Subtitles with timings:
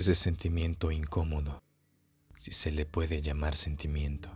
[0.00, 1.62] ese sentimiento incómodo,
[2.32, 4.34] si se le puede llamar sentimiento.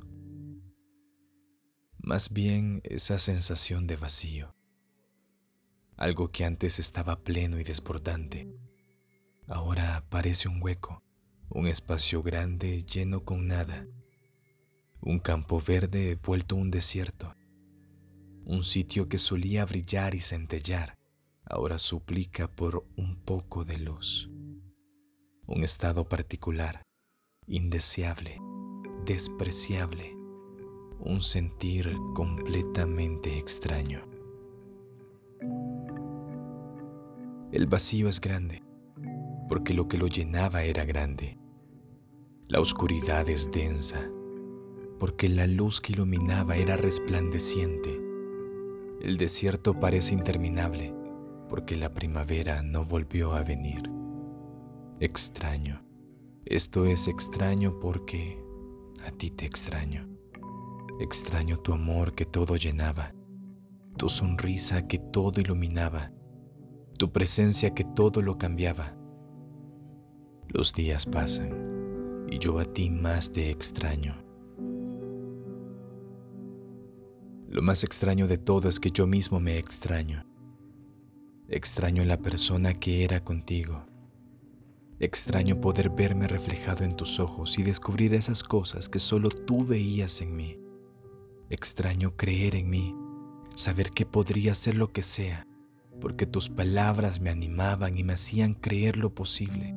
[1.96, 4.54] Más bien esa sensación de vacío.
[5.96, 8.46] Algo que antes estaba pleno y desbordante,
[9.48, 11.02] ahora parece un hueco,
[11.48, 13.86] un espacio grande lleno con nada,
[15.00, 17.34] un campo verde vuelto un desierto,
[18.44, 20.98] un sitio que solía brillar y centellar,
[21.46, 24.28] ahora suplica por un poco de luz
[25.46, 26.82] un estado particular,
[27.46, 28.40] indeseable,
[29.04, 30.16] despreciable,
[31.00, 34.00] un sentir completamente extraño.
[37.52, 38.62] El vacío es grande,
[39.46, 41.38] porque lo que lo llenaba era grande.
[42.48, 44.00] La oscuridad es densa,
[44.98, 48.00] porque la luz que iluminaba era resplandeciente.
[49.02, 50.94] El desierto parece interminable,
[51.50, 53.93] porque la primavera no volvió a venir
[55.04, 55.82] extraño.
[56.46, 58.42] Esto es extraño porque
[59.06, 60.08] a ti te extraño.
[60.98, 63.14] Extraño tu amor que todo llenaba,
[63.98, 66.10] tu sonrisa que todo iluminaba,
[66.98, 68.96] tu presencia que todo lo cambiaba.
[70.48, 74.16] Los días pasan y yo a ti más te extraño.
[77.48, 80.24] Lo más extraño de todo es que yo mismo me extraño.
[81.48, 83.84] Extraño la persona que era contigo
[85.00, 90.20] Extraño poder verme reflejado en tus ojos y descubrir esas cosas que solo tú veías
[90.20, 90.56] en mí.
[91.50, 92.94] Extraño creer en mí,
[93.56, 95.48] saber que podría ser lo que sea,
[96.00, 99.74] porque tus palabras me animaban y me hacían creer lo posible.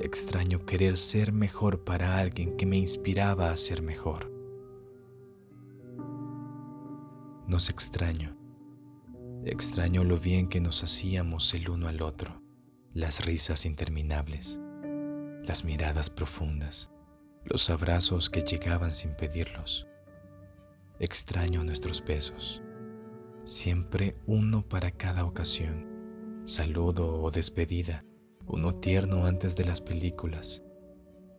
[0.00, 4.32] Extraño querer ser mejor para alguien que me inspiraba a ser mejor.
[7.46, 8.38] Nos extraño.
[9.44, 12.41] Extraño lo bien que nos hacíamos el uno al otro
[12.94, 14.60] las risas interminables,
[15.44, 16.90] las miradas profundas,
[17.42, 19.86] los abrazos que llegaban sin pedirlos.
[20.98, 22.62] Extraño nuestros besos,
[23.44, 28.04] siempre uno para cada ocasión, saludo o despedida,
[28.46, 30.62] uno tierno antes de las películas,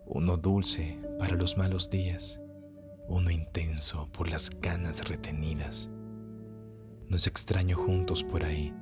[0.08, 2.40] uno dulce para los malos días,
[3.08, 5.92] uno intenso por las ganas retenidas.
[7.10, 8.74] Nos extraño juntos por ahí,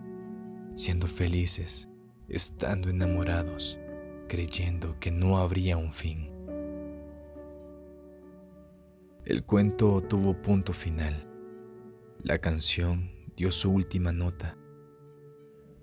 [0.74, 1.90] siendo felices
[2.32, 3.78] estando enamorados,
[4.30, 6.32] creyendo que no habría un fin.
[9.26, 11.28] El cuento tuvo punto final.
[12.24, 14.58] La canción dio su última nota.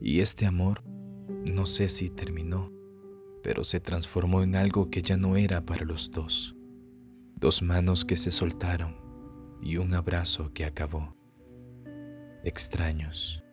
[0.01, 0.83] Y este amor,
[1.53, 2.73] no sé si terminó,
[3.43, 6.57] pero se transformó en algo que ya no era para los dos.
[7.37, 8.97] Dos manos que se soltaron
[9.61, 11.15] y un abrazo que acabó.
[12.43, 13.45] Extraños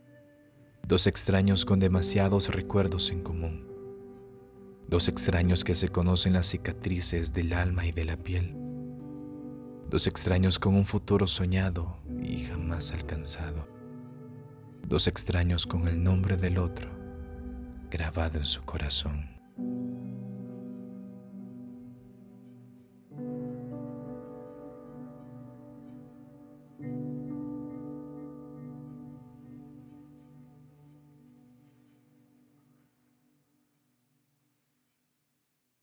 [0.87, 3.67] Dos extraños con demasiados recuerdos en común.
[4.87, 8.55] Dos extraños que se conocen las cicatrices del alma y de la piel.
[9.89, 13.67] Dos extraños con un futuro soñado y jamás alcanzado.
[14.87, 16.87] Dos extraños con el nombre del otro
[17.89, 19.34] grabado en su corazón.